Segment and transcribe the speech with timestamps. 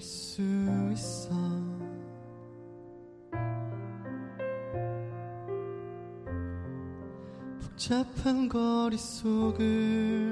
[0.00, 0.42] 수
[0.92, 1.30] 있어.
[7.60, 10.31] 복잡한 거리 속을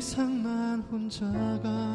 [0.00, 1.89] 이상만 혼자가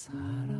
[0.00, 0.59] Sara.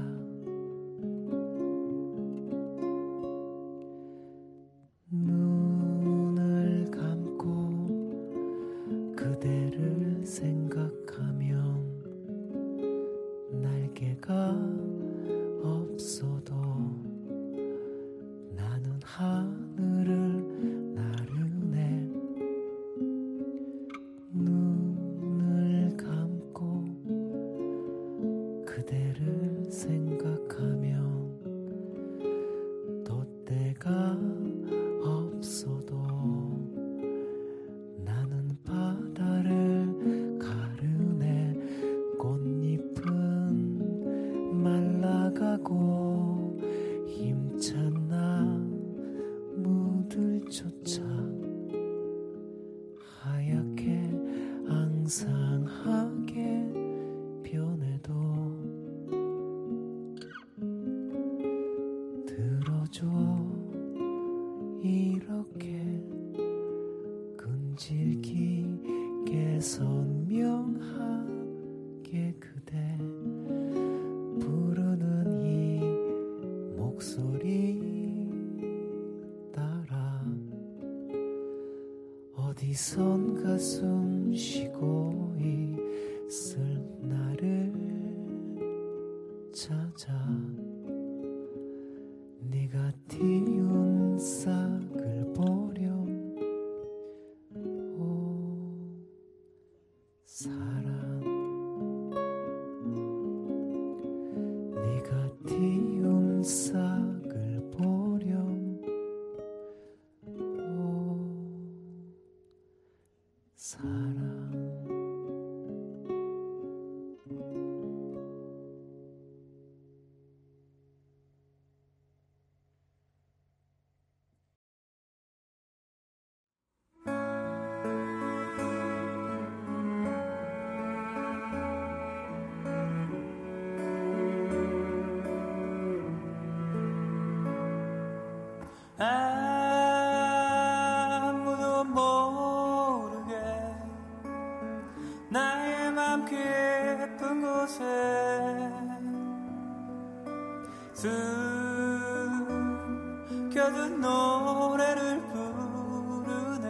[154.01, 156.61] 노래를 부르네.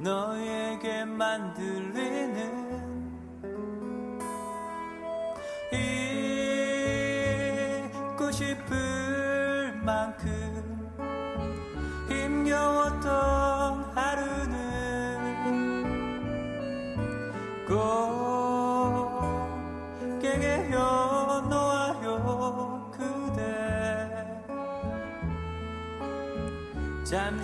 [0.00, 2.59] 너에게만 들리는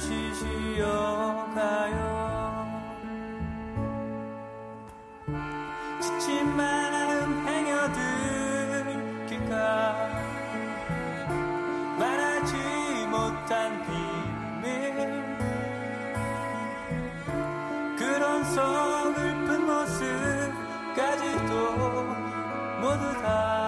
[0.07, 0.33] 잠시
[0.77, 1.99] 쉬어가요.
[6.01, 8.87] 지친 마음 행여들길까.
[11.99, 12.55] 말하지
[13.11, 13.83] 못한
[14.63, 15.27] 비밀.
[17.99, 21.53] 그런 서글픈 모습까지도
[22.81, 23.66] 모두 다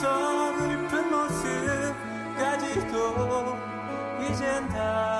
[0.00, 2.92] 서글픈 모습까지도
[4.20, 5.15] 이젠 다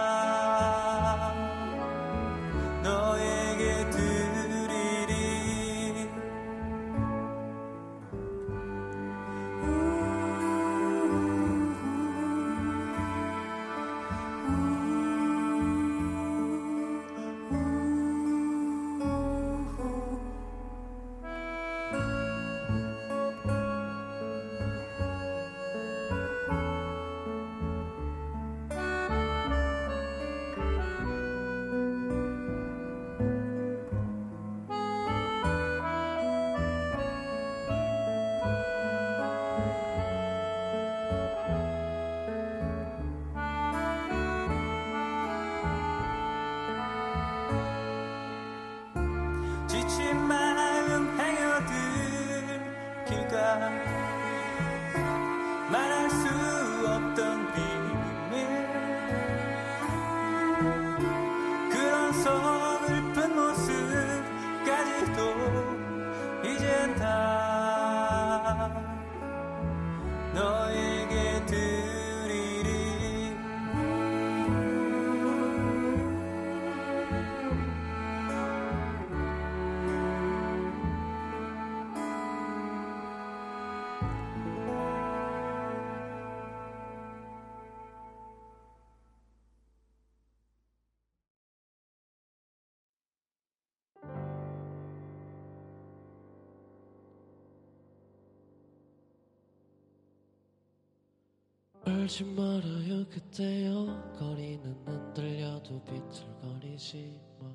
[102.06, 103.04] 울지 말아요.
[103.08, 104.14] 그때요.
[104.16, 107.50] 거리는 안 들려도 비틀거리지 말.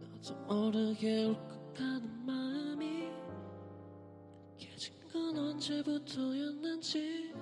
[0.00, 3.10] 나도 모르게 울컥하는 마음이
[4.56, 7.34] 깨진 건 언제부터였는지.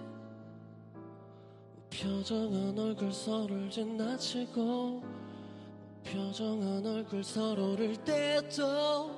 [1.90, 5.00] 표정한 얼굴 서로를 지나치고
[6.04, 9.14] 표정한 얼굴 서로를 떼도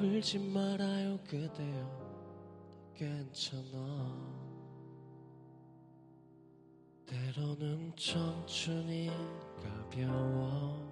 [0.00, 1.18] 울지 말아요.
[1.26, 2.14] 그대요
[2.94, 4.33] 괜찮아
[7.06, 9.10] 때로는 청춘이
[9.62, 10.82] 가벼워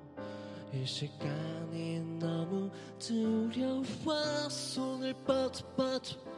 [0.73, 6.33] 이 시간이 너무 두려워 손을 뻗어 뻗어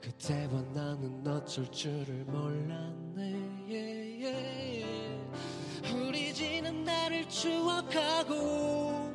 [0.00, 5.92] 그때와 나는 어쩔 줄을 몰랐네 예, 예, 예.
[5.92, 9.10] 우리 지난 날을 추억하고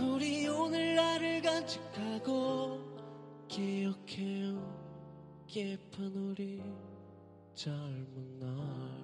[0.00, 2.80] 우리 오늘 날을 간직하고
[3.48, 4.80] 기억해요
[5.46, 6.62] 깊은 우리
[7.54, 8.99] 젊은 날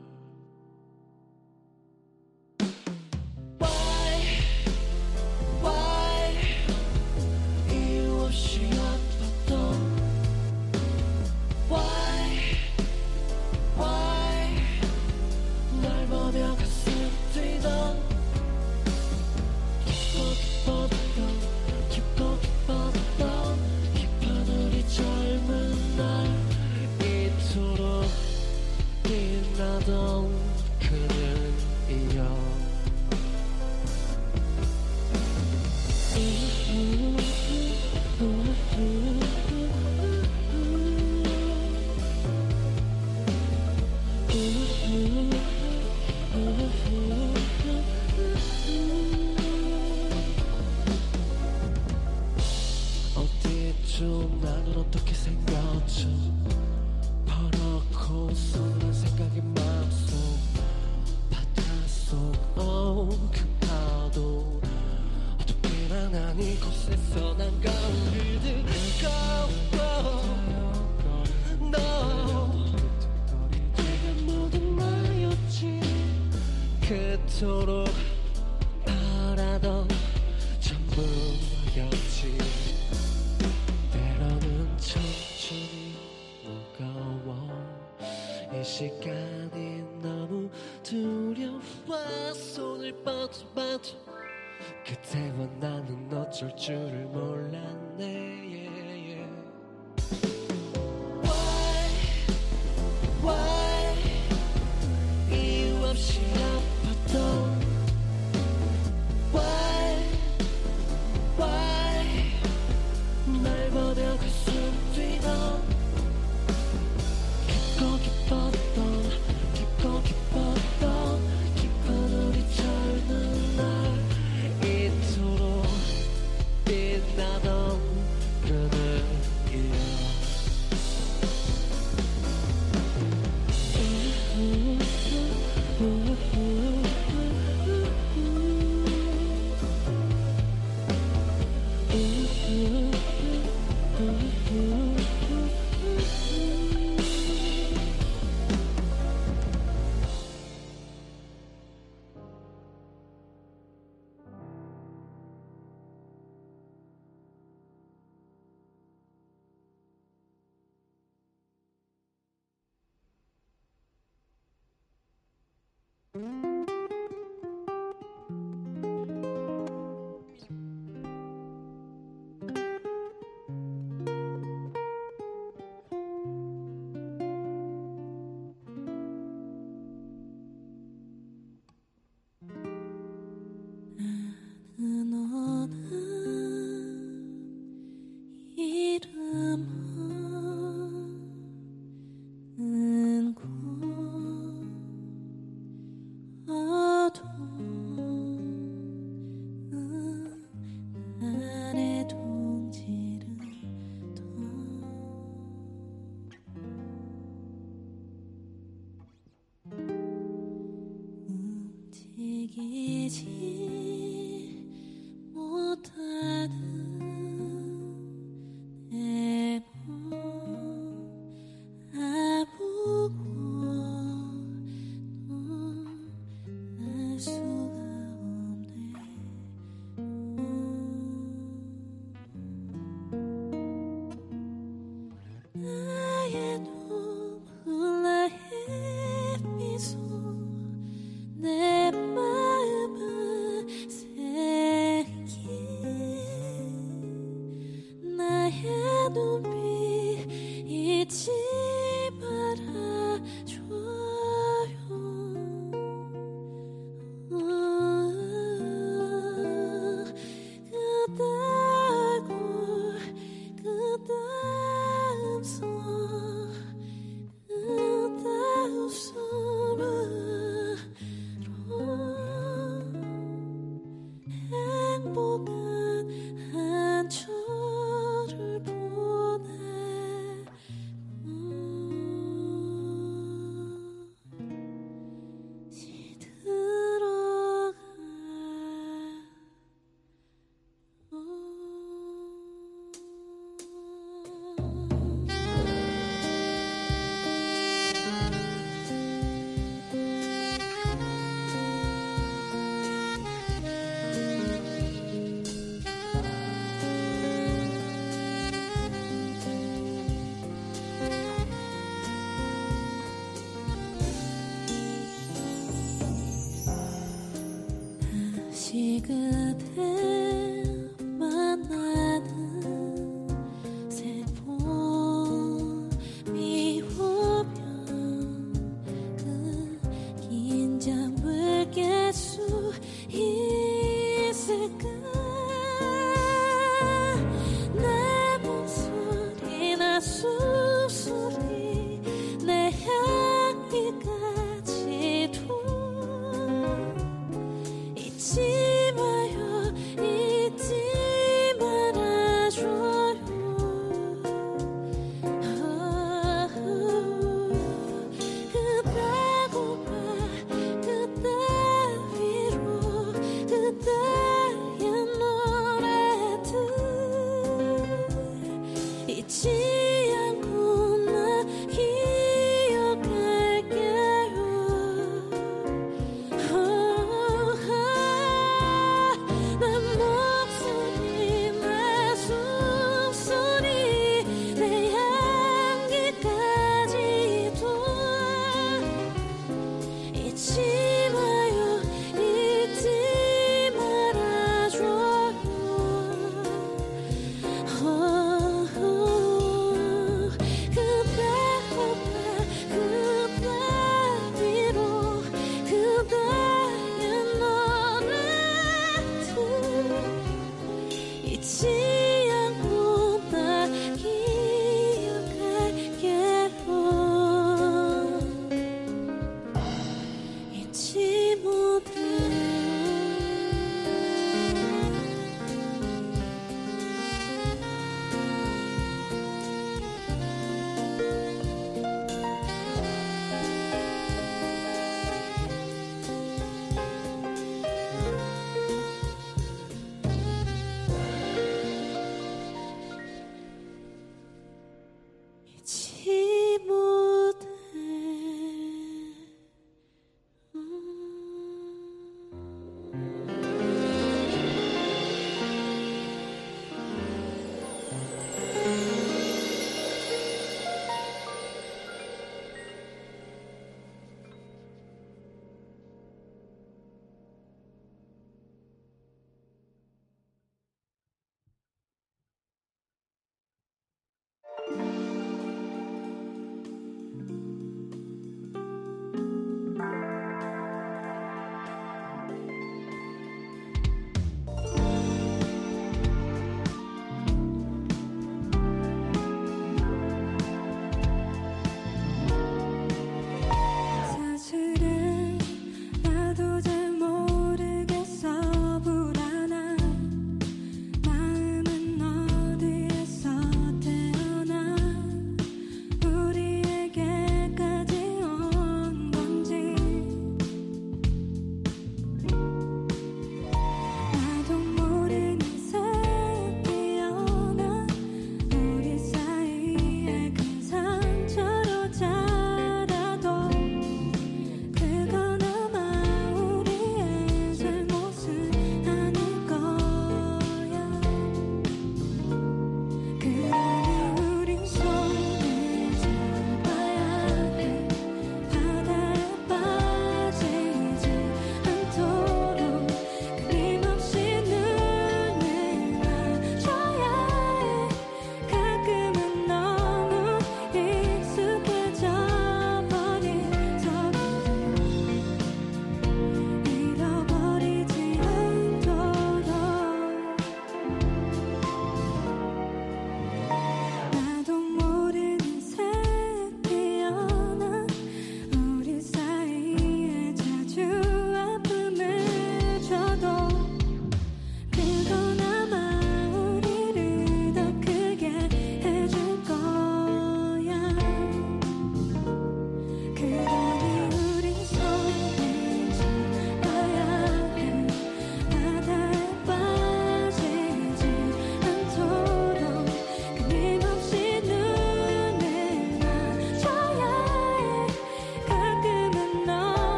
[29.87, 30.46] down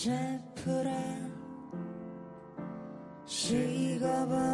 [0.00, 0.90] 제풀에
[3.26, 4.49] 식어버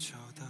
[0.00, 0.46] 找到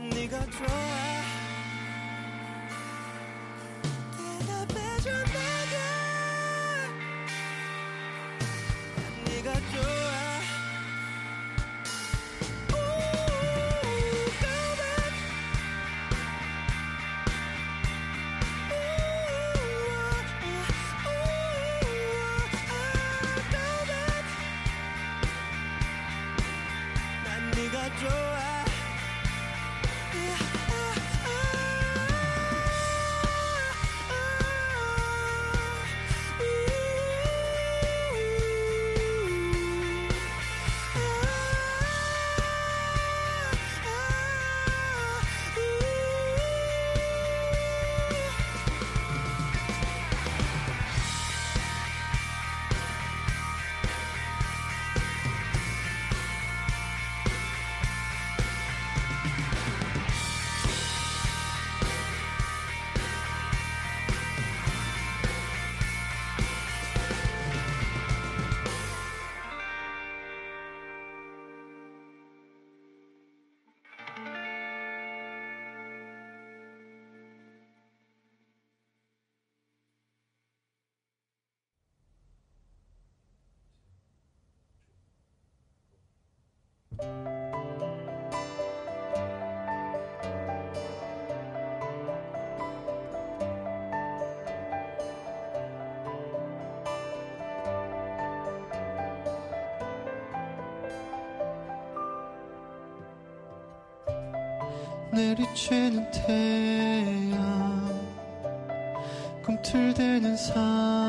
[0.00, 1.39] 난 네가 좋아.
[105.12, 107.40] 내리쬐는 태양
[109.44, 110.99] 꿈틀대는 산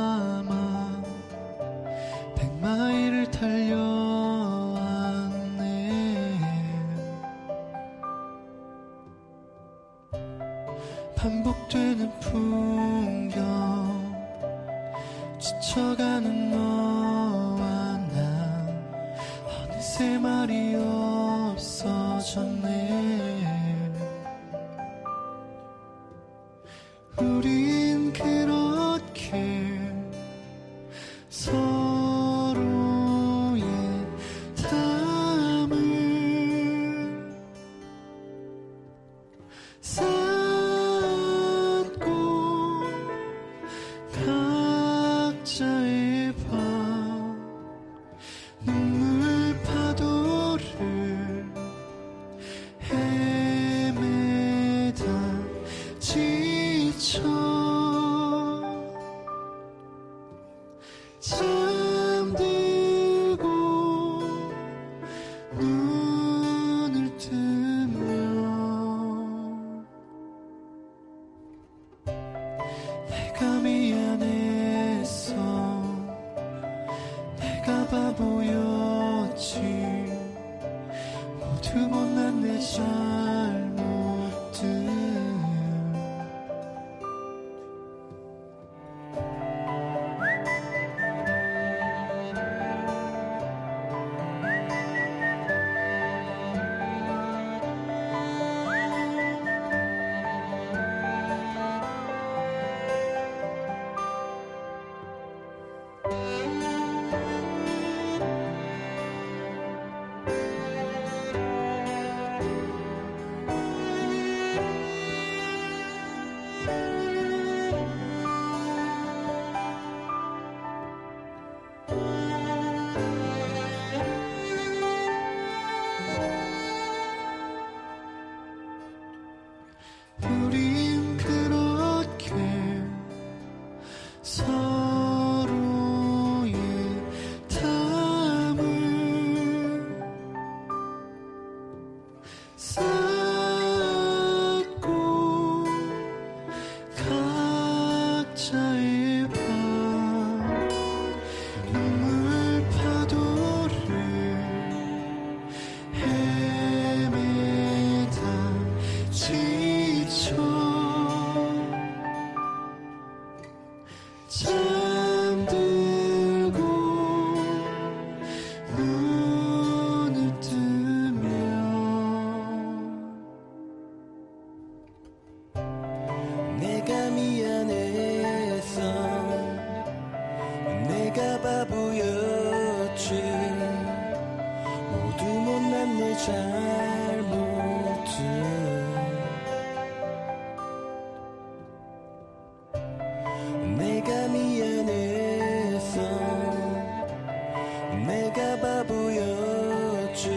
[198.34, 200.30] 내가 바보였지.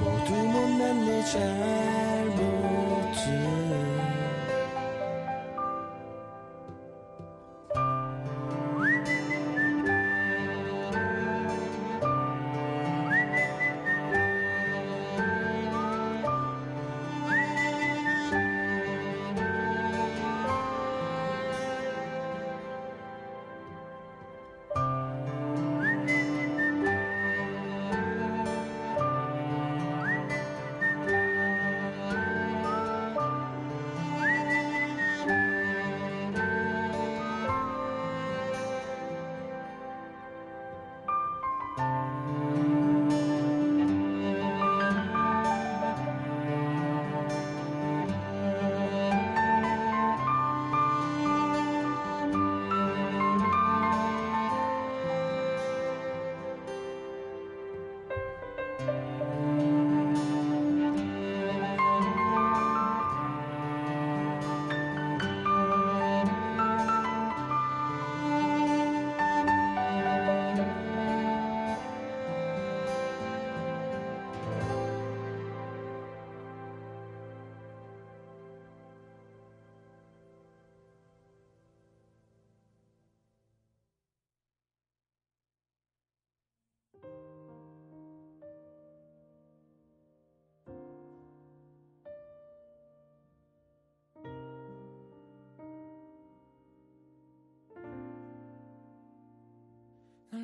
[0.00, 2.05] 모두 못난 내 잘못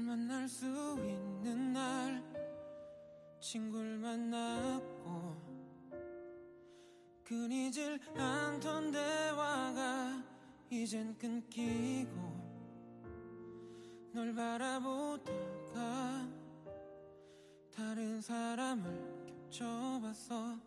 [0.03, 2.23] 만날 수 있는 날
[3.41, 5.37] 친구를 만났고
[7.25, 10.23] 끊이질 않던 대화가
[10.71, 12.33] 이젠 끊기고
[14.13, 16.29] 널 바라보다가
[17.75, 20.59] 다른 사람을 겹쳐봤어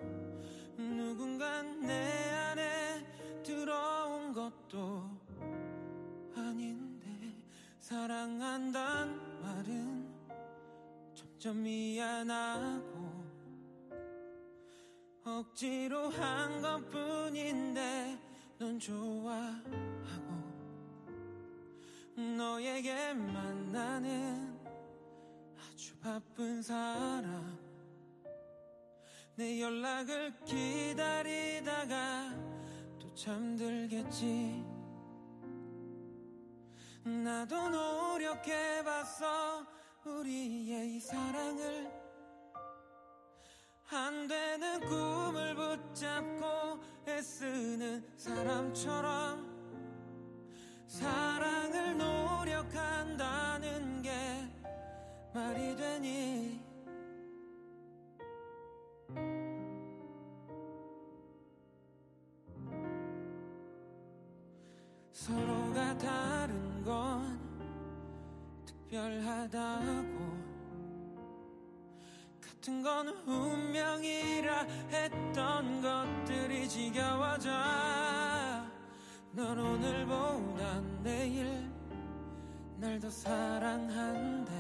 [0.78, 2.35] 누군가 내
[7.96, 10.06] 사랑한단 말은
[11.16, 13.24] 점점 미안하고
[15.24, 18.20] 억지로 한 것뿐인데
[18.60, 19.64] 넌 좋아하고
[22.38, 24.60] 너에게 만 나는
[25.58, 27.58] 아주 바쁜 사람.
[29.38, 32.30] 내 연락을 기다리다가
[33.00, 34.66] 또 잠들겠지
[37.06, 39.64] 나도 노력해봤어
[40.06, 41.88] 우리의 이 사랑을.
[43.92, 49.54] 안 되는 꿈을 붙잡고 애쓰는 사람처럼
[50.88, 54.12] 사랑을 노력한다는 게
[55.32, 56.66] 말이 되니?
[65.12, 67.40] 서로가 다른 건
[68.66, 70.46] 특별하다고.
[72.40, 74.62] 같은 건 운명이라
[74.92, 77.50] 했던 것들이 지겨워져.
[79.34, 81.70] 넌 오늘보다 내일
[82.78, 84.52] 날 더 사랑한대.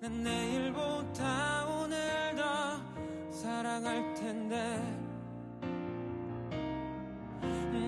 [0.00, 5.06] 난 내일보다 오늘 더 사랑할 텐데.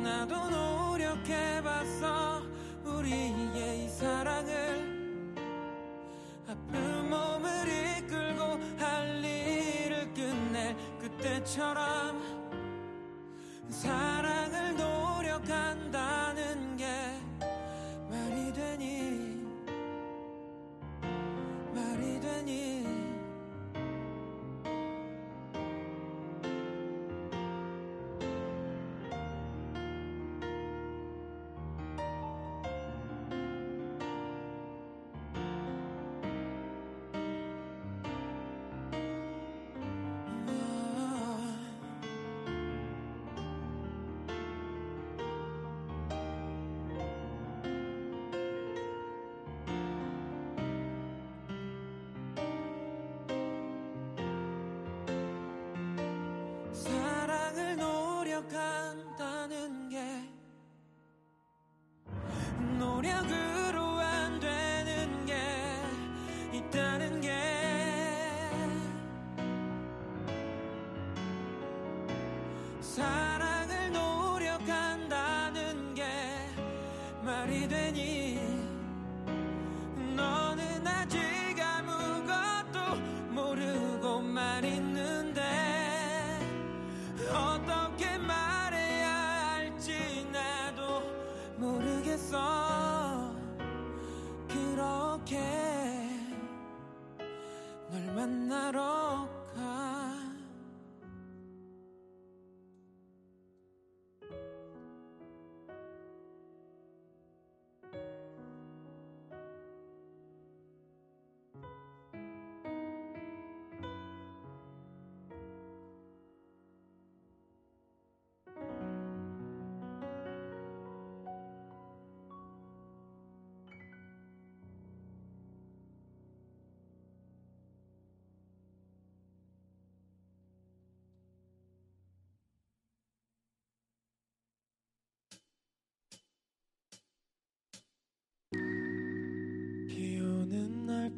[0.03, 2.18] 나도 노력해봤어
[3.09, 5.35] 우리의 이 사랑을
[6.47, 7.49] 아픈 몸을
[7.99, 8.43] 이끌고
[8.79, 12.21] 할 일을 끝낼 그때처럼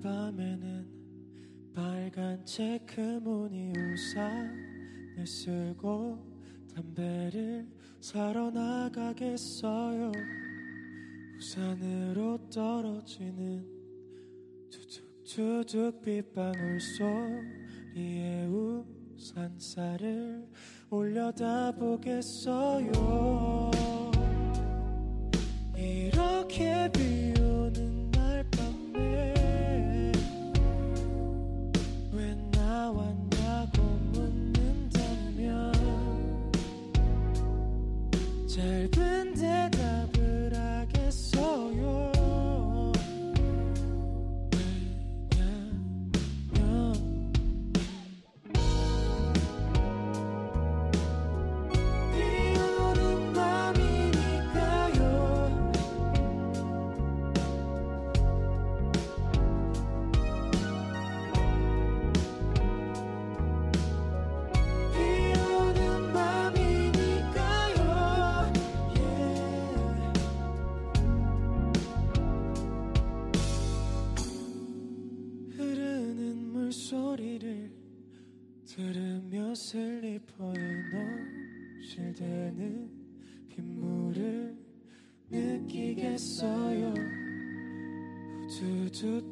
[0.03, 6.19] 밤에는 빨간 체크 무늬 우산을 쓰고
[6.75, 7.67] 담배를
[8.01, 10.11] 사러 나가겠어요.
[11.37, 13.67] 우산으로 떨어지는
[14.71, 18.47] 두둑두둑 빗방울 소리에
[19.17, 20.49] 우산살을
[20.91, 22.11] 올려다보겠어요.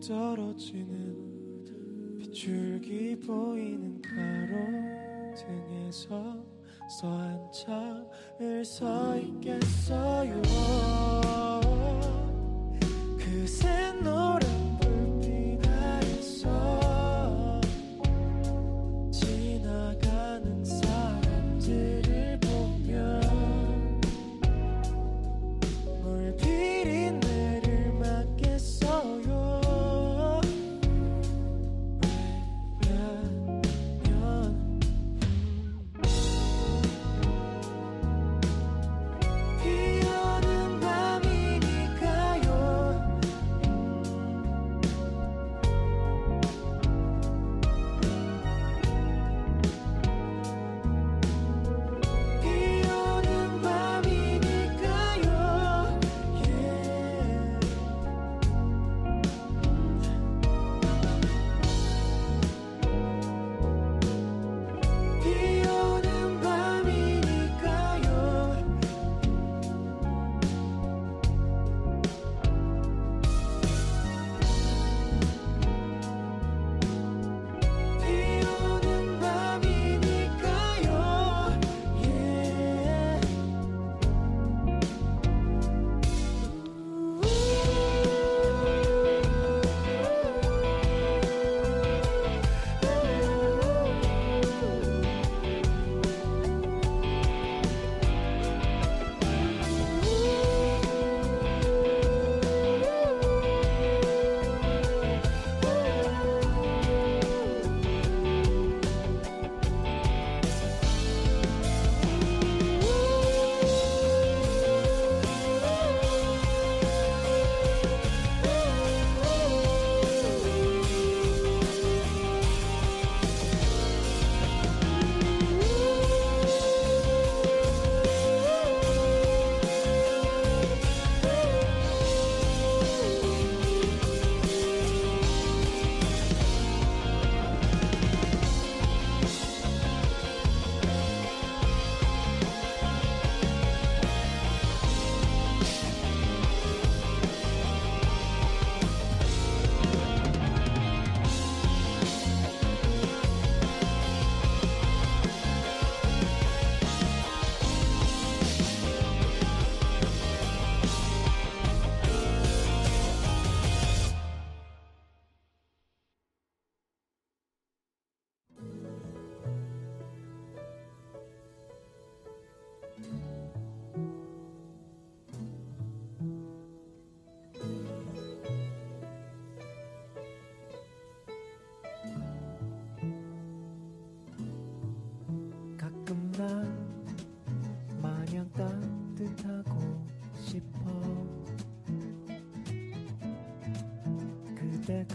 [0.09, 1.69] 떨어지는
[2.19, 4.57] 빗줄기 보이는 가로
[5.37, 6.43] 등에서
[6.89, 10.41] 서 한참을 서 있겠어요?
[13.19, 14.58] 그새 노래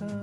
[0.01, 0.22] का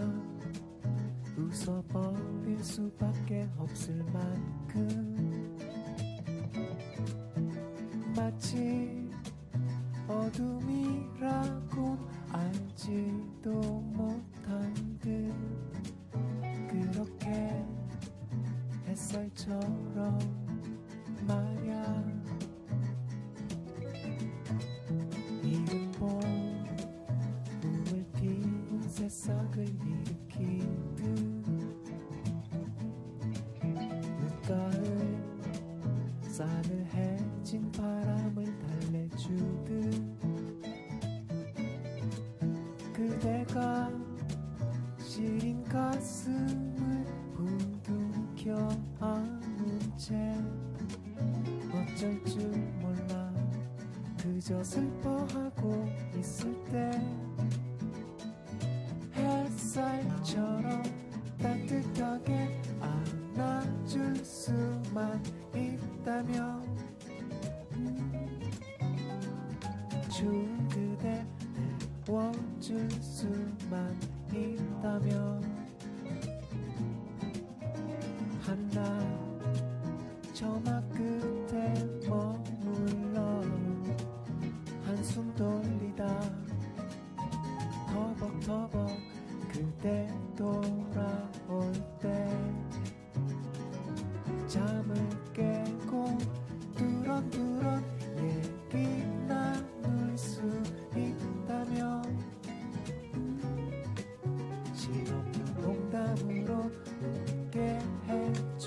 [54.51, 55.50] 저 슬퍼하는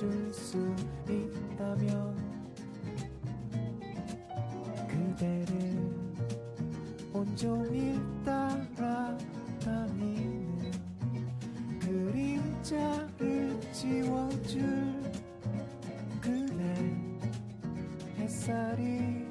[0.03, 0.57] 줄 수
[1.07, 2.13] 있다면
[4.89, 5.77] 그대를
[7.13, 9.61] 온종일 따라다니는
[11.79, 15.01] 그림자를 지워줄
[16.19, 16.63] 그대
[18.17, 19.25] 햇살이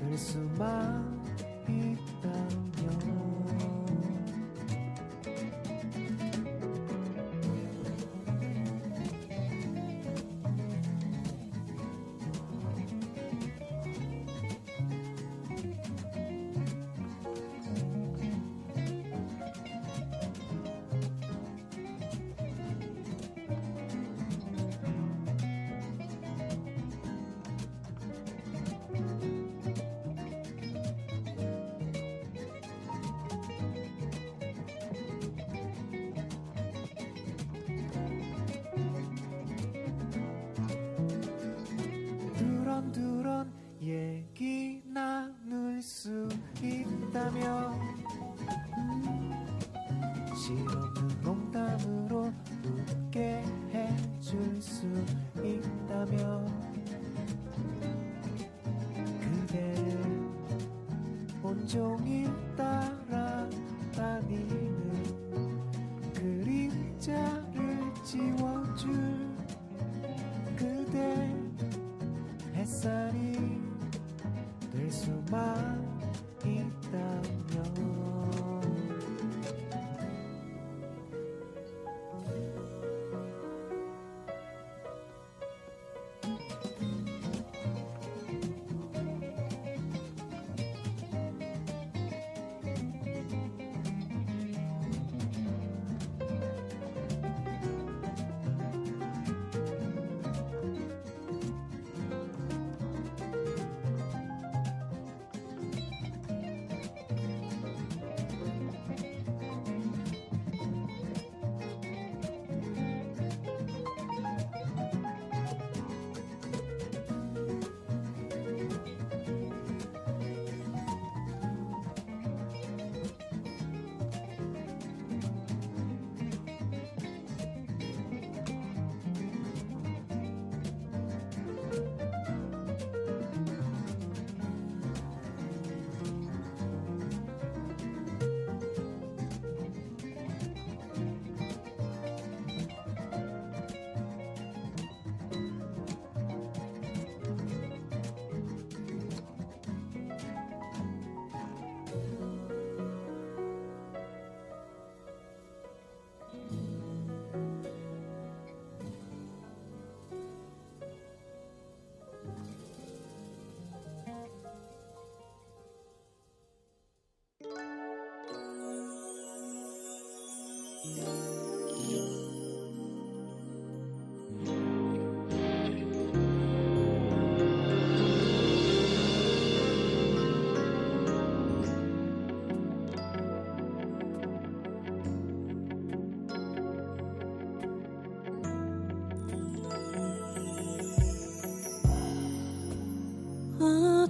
[0.00, 1.22] 될 수만
[1.68, 2.67] 있다면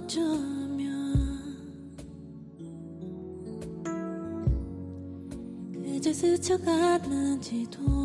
[0.09, 1.13] 어쩌면
[5.71, 7.98] 그저 스쳐갔는지도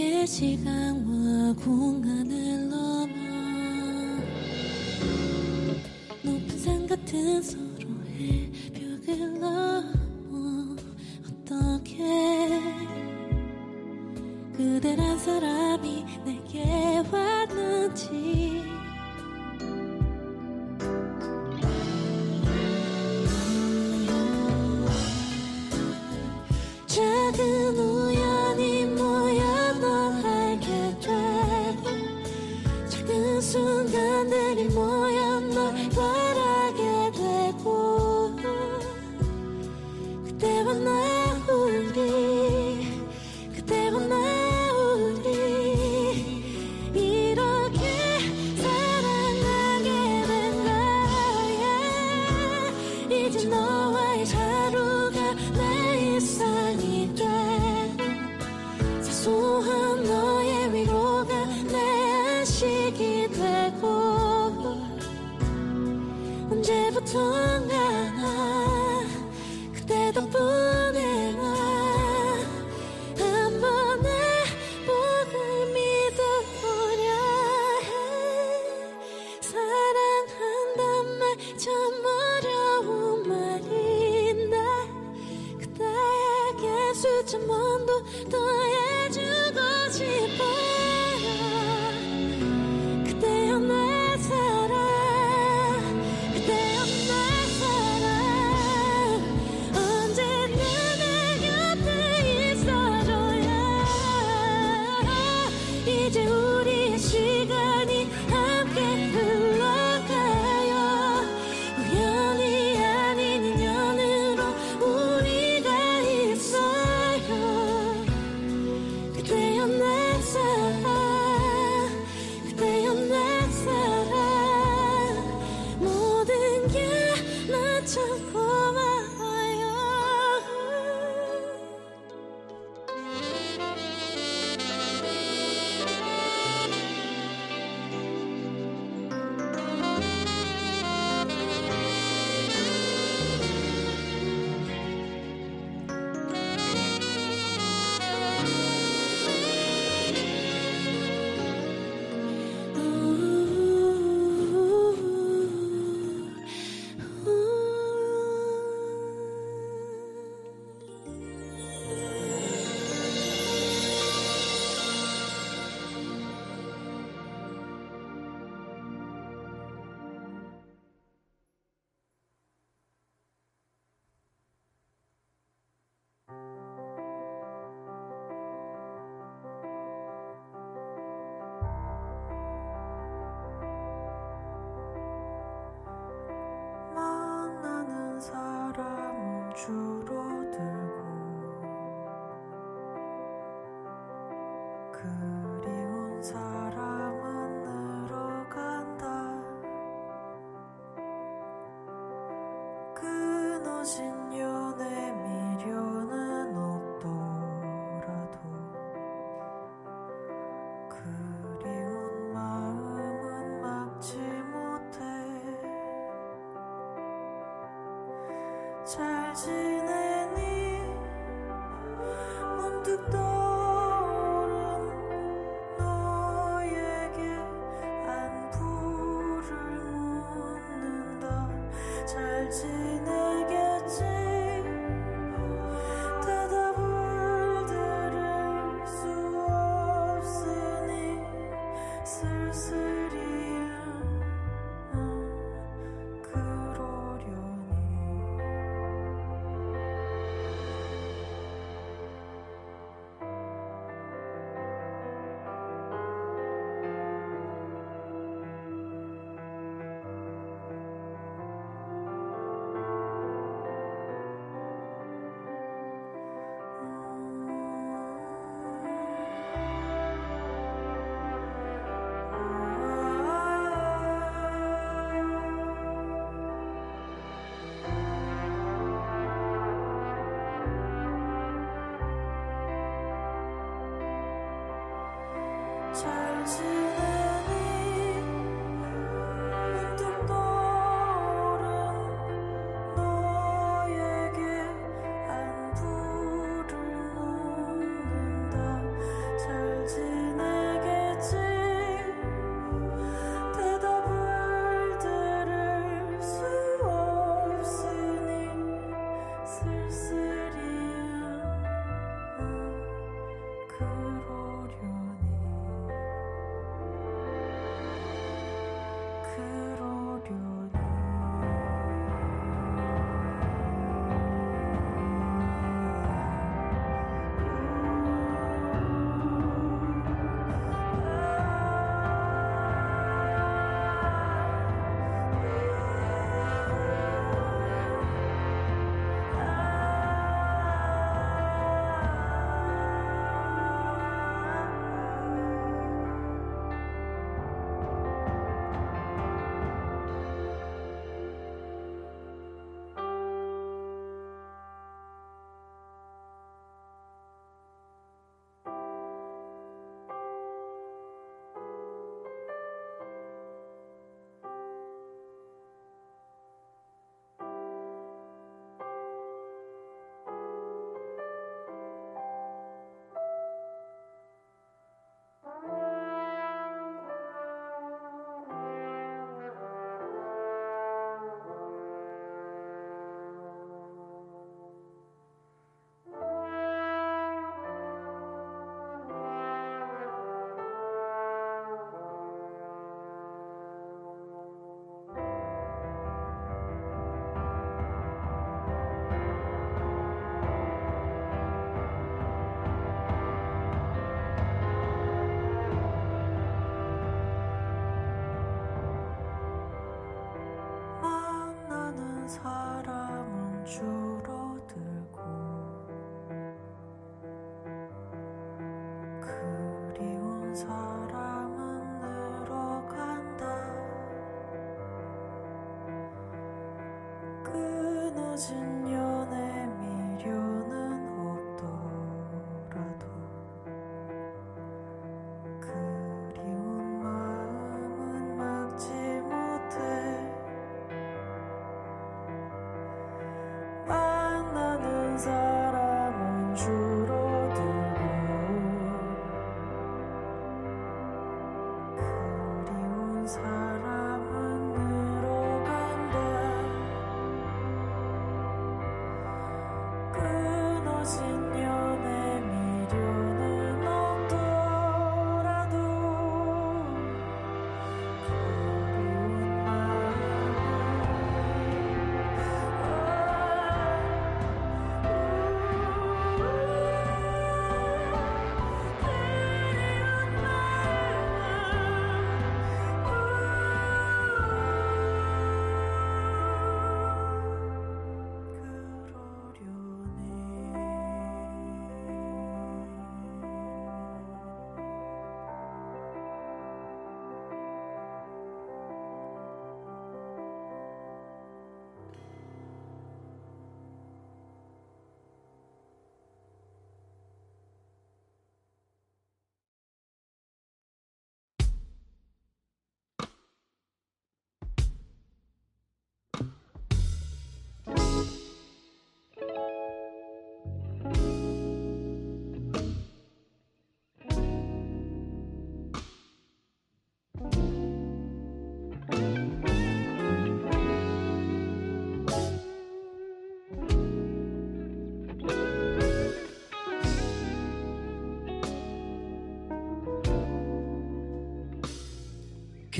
[0.00, 2.19] 시대시강화 공항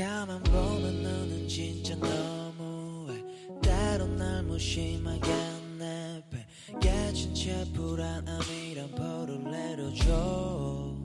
[0.00, 3.22] 가만 보면 너는 진짜 너무해.
[3.60, 5.30] 때론 날 무심하게
[5.78, 6.46] 내배
[6.80, 10.96] 깨진 채 불안함이란 벌을 내려줘.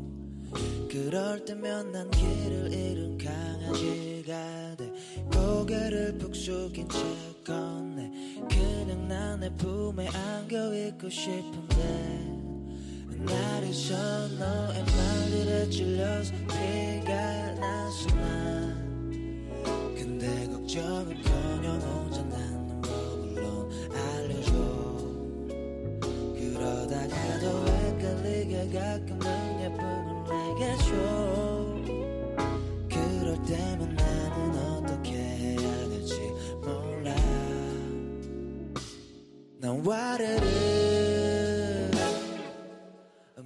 [0.89, 4.89] 그럴 때면 난 길을 잃은 강아지가 돼.
[5.29, 6.97] 고개를 푹 숙인 채
[7.45, 8.39] 건네.
[8.49, 12.45] 그냥 난내 품에 안겨 있고 싶은데.
[13.25, 18.64] 날에서 너의 말들에 찔려서 피가 나서 난
[20.75, 24.51] 근데 걱정은커녕 혼자 낳는 법을론 알려줘.
[26.35, 30.91] 그러다가도 헷갈리게 가끔 은 예쁨을 내게 줘.
[32.89, 34.35] 그럴 때면 나는
[34.83, 36.13] 어떻게 해야 될지
[36.61, 37.15] 몰라.
[39.61, 40.41] 난 와르르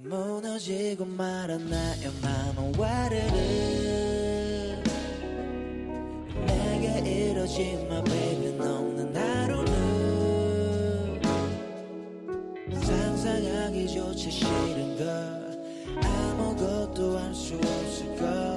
[0.02, 2.39] 무너지고 말았나요 맘
[7.40, 9.72] 내게 이러지 마 baby 없는 하루는
[12.82, 15.06] 상상하기조차 싫은 걸
[16.02, 18.49] 아무것도 할 수 없을 걸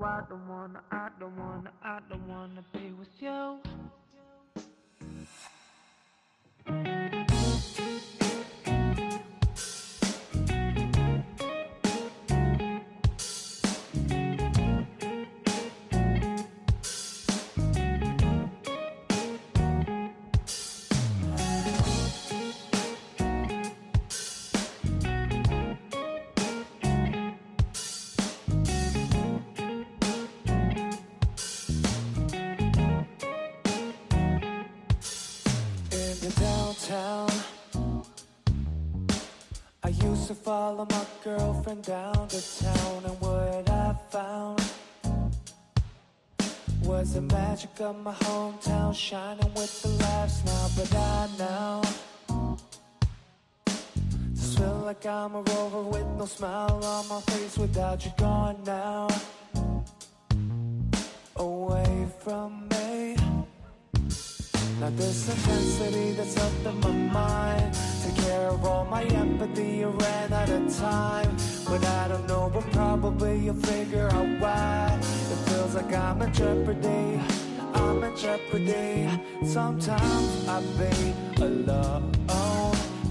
[0.00, 3.58] I don't wanna, I don't wanna, I don't wanna be with you.
[40.42, 44.62] Follow my girlfriend down to town, and what I found
[46.82, 50.68] was the magic of my hometown shining with the lights now.
[50.76, 51.82] But I now
[54.34, 58.58] just feel like I'm a rover with no smile on my face without you gone
[58.66, 59.08] now.
[61.36, 63.16] away from me.
[64.80, 70.32] Now this intensity that's up in my mind Care of all my empathy, you ran
[70.32, 71.36] out of time.
[71.68, 74.98] But I don't know, but probably you'll figure out why.
[75.00, 77.20] It feels like I'm in jeopardy.
[77.74, 79.08] I'm in jeopardy.
[79.44, 82.12] Sometimes I be alone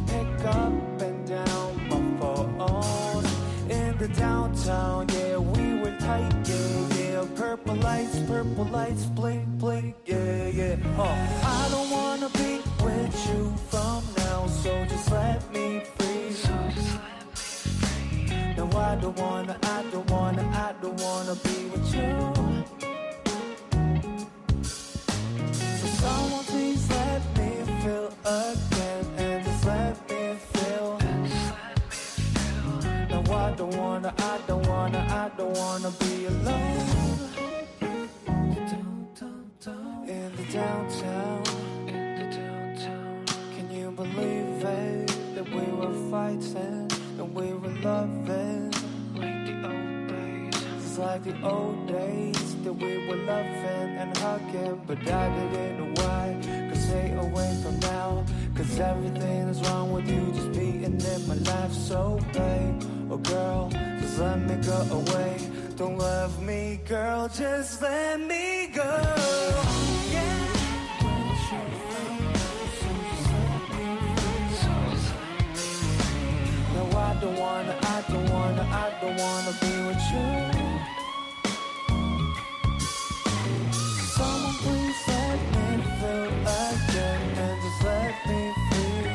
[0.07, 3.25] Pick up and down my phone.
[3.69, 7.25] In the downtown, yeah, we were tight, yeah, yeah.
[7.35, 10.75] Purple lights, purple lights, blink, blink, yeah, yeah.
[10.97, 11.03] Oh,
[11.43, 16.35] I don't wanna be with you from now So just let me free.
[18.57, 22.34] No, I don't wanna, I don't wanna, I don't wanna be with you.
[25.53, 27.49] So someone please let me
[27.81, 30.99] feel again And just let me feel.
[33.09, 36.88] No, I don't wanna, I don't wanna, I don't wanna be alone.
[40.07, 41.70] In the downtown
[46.11, 48.71] fighting And we were loving.
[49.15, 50.63] Like the old days.
[50.77, 56.03] It's like the old days That we were loving and hugging But I didn't know
[56.03, 56.38] why
[56.69, 58.25] Cause stay away from now
[58.55, 62.83] Cause everything is wrong with you Just being in my life so babe.
[63.09, 63.69] Oh girl,
[63.99, 65.38] just let me go away.
[65.75, 69.20] Don't love me girl, just let me go
[77.22, 80.27] don't wanna, I don't wanna, I don't wanna be with you.
[84.02, 89.06] Someone please let me feel again and just let me feel.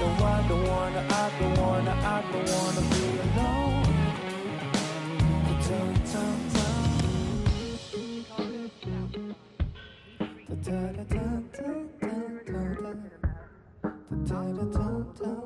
[0.00, 3.84] No, I don't wanna, I don't wanna, I don't wanna be alone.
[10.64, 11.95] Da, da, da, da, da,
[14.46, 15.42] dun dun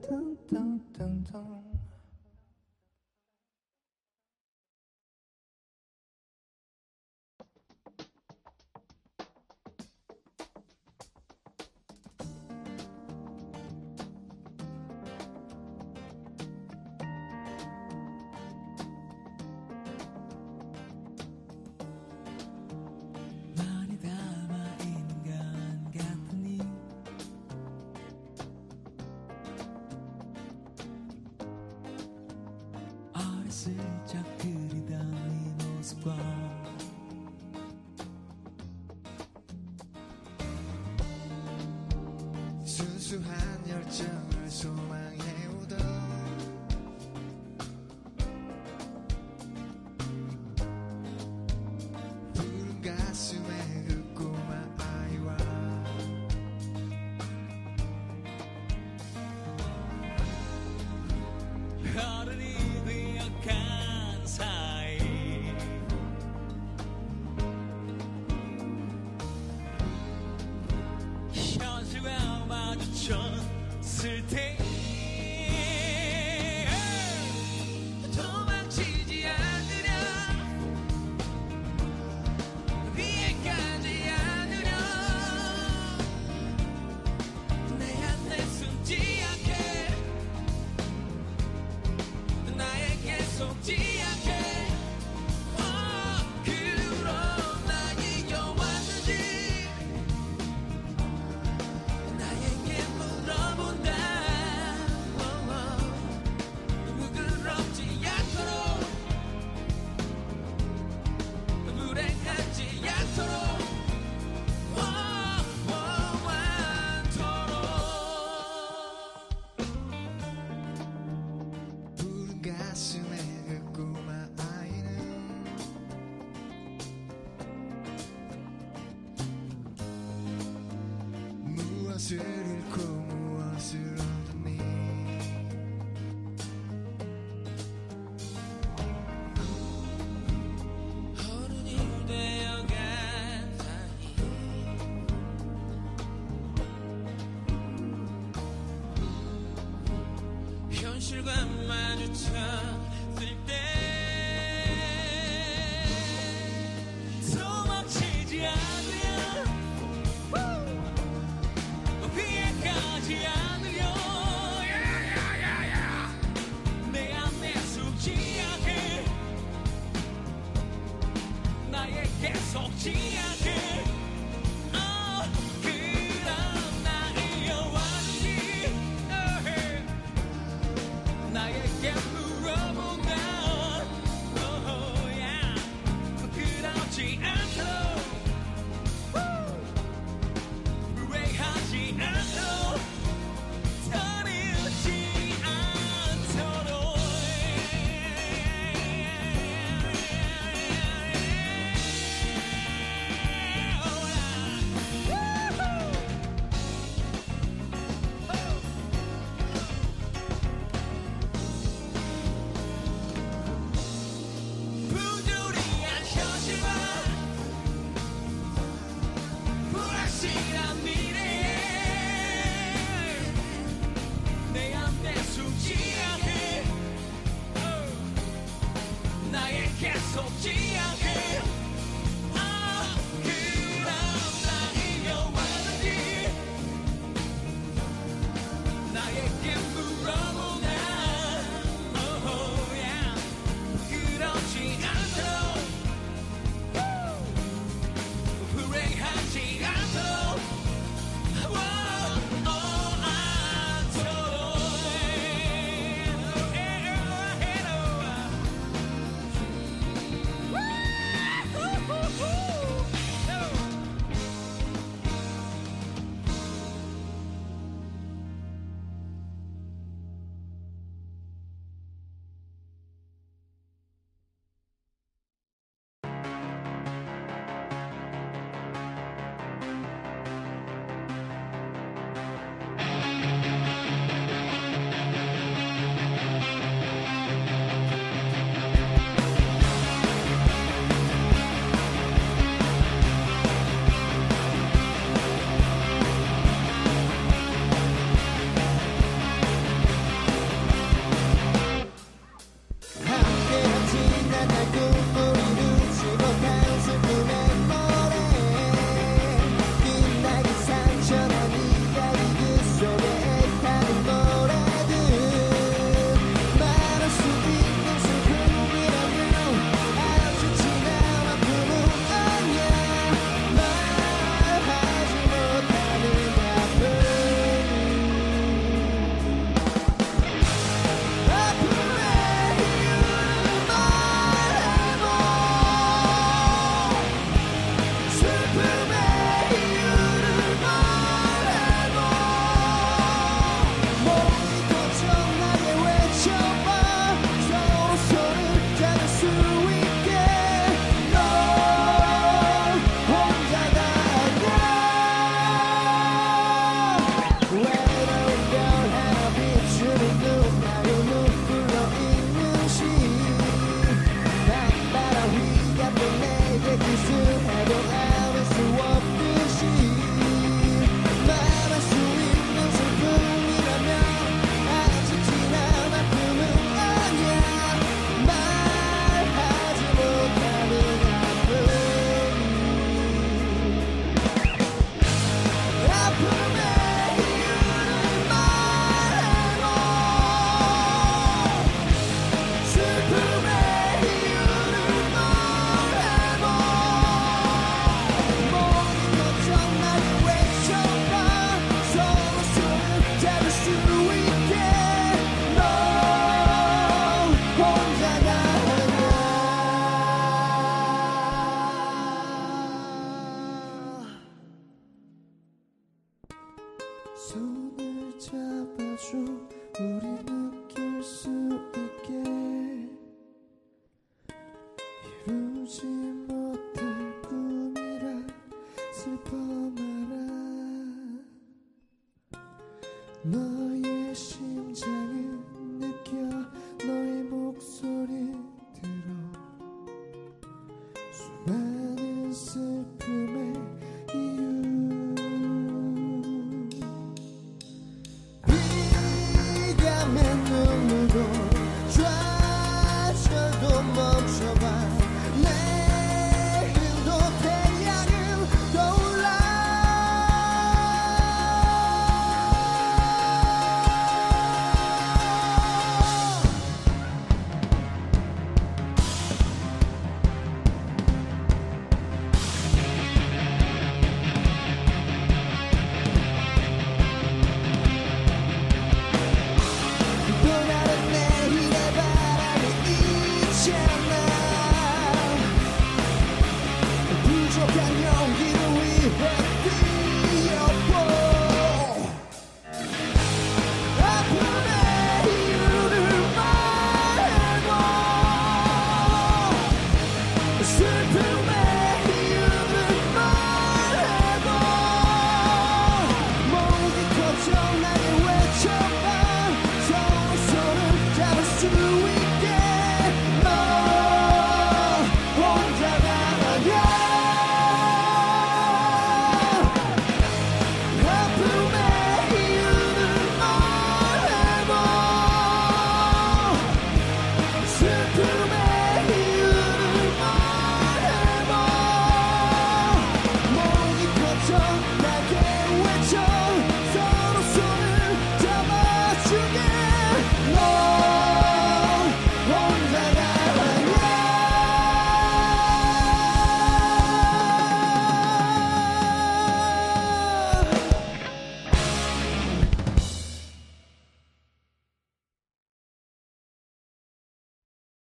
[0.00, 0.80] dun dun
[1.28, 1.67] dun